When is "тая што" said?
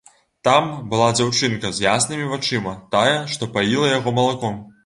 2.97-3.53